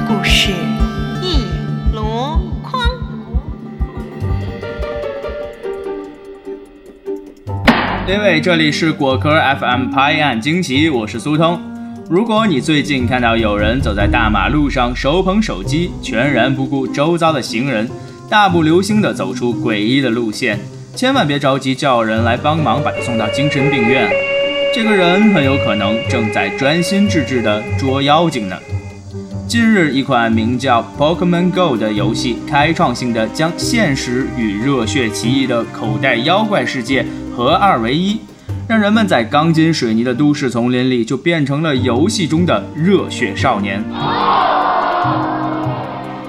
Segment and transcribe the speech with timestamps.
[0.00, 0.50] 故事
[1.22, 1.44] 一
[1.92, 2.82] 箩筐。
[8.06, 11.60] 各位，这里是果壳 FM《拍案惊奇》，我是苏通。
[12.10, 17.88] 如果你最近看到有人走在大马路上，手捧手机，全然不顾周遭的行人，
[18.28, 20.58] 大步流星的走出诡异的路线，
[20.94, 24.10] 千万别着急叫人来帮忙把他送到精神病院，
[24.74, 28.56] 这个人很有可能正在专心致志的捉妖精呢。
[29.52, 37.04] 近日，一款名叫 Pokemon Go 的游戏，开创性的将现实与热血奇异的口袋妖怪世界
[37.36, 38.18] 合二为一。
[38.66, 43.84] 让人们在钢筋水泥的都市丛林里，就变成了游戏中的热血少年。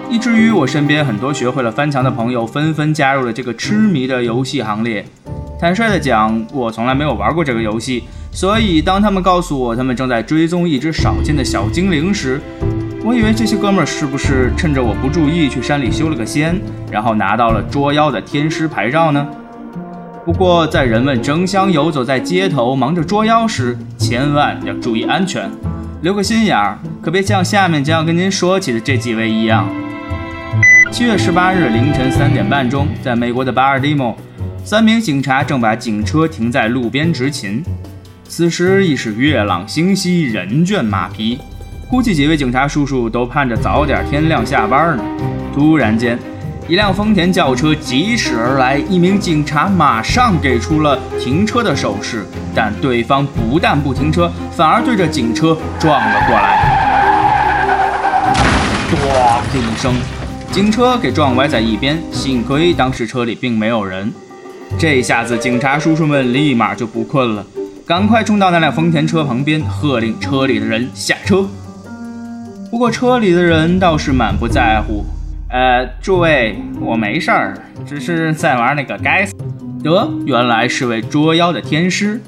[0.10, 5.06] 以至于我身边很多学会了翻墙的朋友，纷纷加入了这个痴迷的游戏行列。
[5.58, 12.42] 坦率的讲，我从来没有玩过这个游戏，所以当他们告诉我他们正在追踪一只少见的小精灵时，
[13.06, 16.56] 我以为这些哥们儿是不是趁着我不注意去山里修了个仙，
[16.90, 19.28] 然后拿到了捉妖的天师牌照呢？
[20.26, 25.52] 不过，在人们争相游走在街头忙着捉妖时，千万要注意安全，
[26.02, 29.68] 留个心眼儿，可别像下面将要跟您说起的这几位一样。
[30.90, 34.16] 七月十八日凌晨三点半钟，在美国的巴尔的摩，
[34.64, 37.62] 三名警察正把警车停在路边执勤。
[38.30, 41.38] 此时已是月朗星稀，人倦马疲，
[41.94, 45.04] 估计几位警察叔叔都盼着早点天亮下班呢。
[45.54, 46.18] 突然间，
[46.68, 56.58] 一辆丰田轿车疾驶而来，一名警察马上给出了停车的手势，但对方不但不停车，反而对着警车撞了过来。
[58.90, 59.94] 咣的一声，
[60.52, 64.12] 警车给撞歪在一边，幸亏当时车里并没有人。
[64.80, 67.46] 这下子，警察叔叔们立马就不困了，
[67.86, 71.48] 赶快冲到那辆丰田车旁边，喝令车里的人下车。
[72.74, 75.06] 不过车里的人倒是满不在乎。
[75.52, 79.36] 呃，诸位，我没事儿，只是在玩那个该死。
[79.84, 82.20] 得，原来是位捉妖的天师。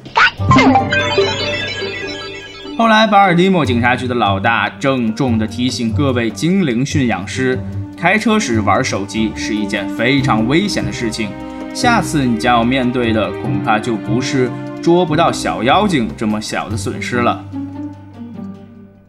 [2.78, 7.59] 后来，巴尔的摩警察局的老大郑重地提醒各位精灵驯养师，
[7.97, 11.29] 开车时玩手机是一件非常危险的事情。
[11.73, 17.44] 下次你将要面对的，恐怕就不是捉不到小妖精这么小的损失了。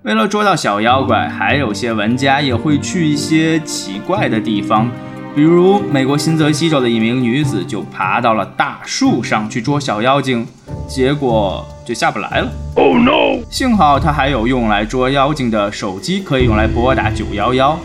[0.06, 4.88] 为了捉到小妖怪，还有些玩家也会去一些奇怪的地方，
[5.34, 10.46] 比如美国新泽西州的一名女子就爬到了大树上去捉小妖精，
[10.86, 12.48] 结果就下不来了。
[12.76, 13.42] Oh no！
[13.50, 17.76] 幸好她还有用来捉妖精的手机，可以用来拨打九幺幺。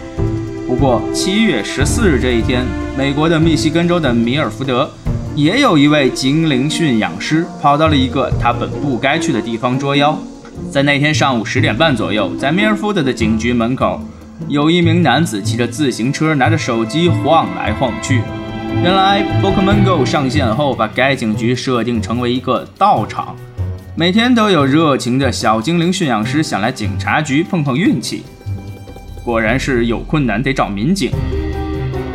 [0.68, 2.64] 不过七月十四日这一天，
[2.96, 4.88] 美国的密西根州的米尔福德，
[5.34, 10.16] 也有一位精灵驯养师跑到了一个他本不该去的地方捉妖。
[10.70, 14.02] 在那天上午十点半左右，在米尔福德的警局门口，
[14.48, 18.22] 有一名男子骑着自行车，拿着手机晃来晃去。
[18.82, 23.36] 原来，Pokemon Go 上线后，把该警局设定成为一个道场，
[23.96, 28.24] 每天都有热情的小精灵驯养师想来警察局碰碰运气。
[29.24, 31.12] 果然是有困难得找民警。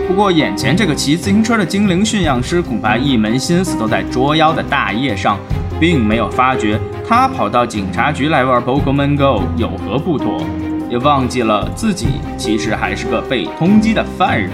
[0.08, 5.38] 不过，眼前这个骑自行车的精灵驯养师，恐怕一门心思都在捉妖的大业上。
[5.78, 10.44] 并没有发觉他跑到警察局来玩 Pokemon Go 有何不妥，
[10.90, 14.50] 也忘记了自己其实还是个被通缉的犯人。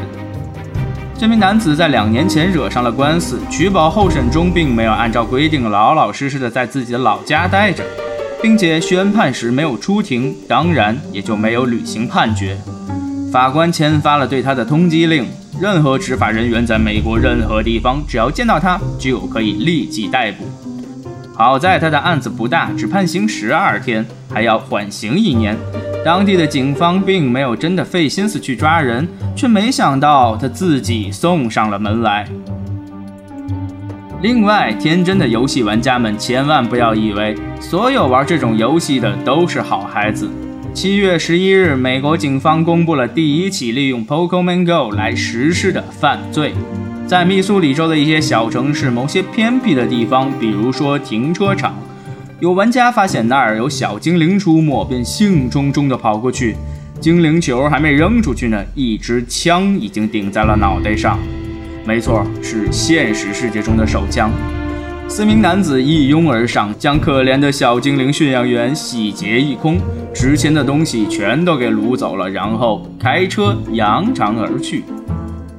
[1.18, 7.82] 这名男子在两年前惹上了官司，取保候审中并没有按照规定老老实实的在自己的老家待着，
[8.42, 12.58] 并且宣判时没有出庭，当然也就没有履行判决。
[13.32, 15.26] 法官签发了对他的通缉令，
[15.58, 20.44] 任何执法人员在美国任何地方只要见到他，就可以立即逮捕。
[21.42, 25.56] 好在他的案子不大，只判刑十二天，还要缓刑一年。
[26.04, 32.28] 当地的警方并没有真的费心思去抓人，却没想到他自己送上了门来。
[34.22, 40.30] 另外，天真的游戏玩家们千万不要以为所有玩这种游戏的都是好孩子。
[40.72, 46.54] 七月十一日，美国警方公布了第一起利用 Pokemon Go 来实施的犯罪。
[47.12, 51.74] 在密苏里州的一些小城市，某些偏僻的地方，比如说停车场，
[52.40, 56.56] 有玩家发现那儿有小精灵出没，便兴冲冲地跑过去。
[57.02, 61.18] 精灵球还没扔出去呢，一支枪已经顶在了脑袋上。
[61.84, 64.30] 没错，是现实世界中的手枪。
[65.06, 69.78] 四名男子一拥而上，将可怜的小精灵驯养员洗劫一空，
[70.14, 74.82] 值钱的东西全都给掳走了，然后开车扬长而去。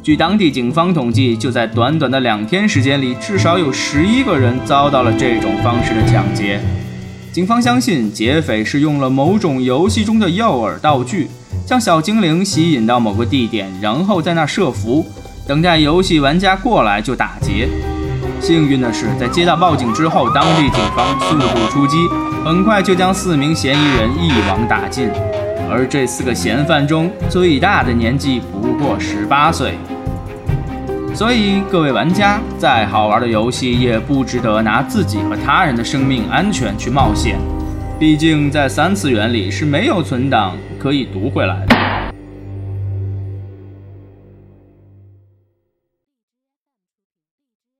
[0.04, 6.60] 据当地警方统计，就在短短的两天时间里，至少有十一个人遭到了这种方式的抢劫。
[7.32, 11.30] 警方相信，劫匪是用了某种游戏中的诱饵道具，
[11.66, 15.06] 将小精灵吸引到某个地点，然后在那设伏，
[15.48, 17.70] 等待游戏玩家过来就打劫。
[18.42, 21.96] 幸运的是，在接到报警之后，当地警方速度出击，
[22.44, 25.10] 很快就将四名嫌疑人一网打尽。
[25.72, 29.76] 而这四个嫌犯中，最大的年纪不过十八岁。
[31.14, 37.38] 所以，各位玩家，再好玩的游戏也不值得拿自己和他人的生命安全去冒险。
[38.00, 41.73] 毕竟，在三次元里是没有存档可以读回来的。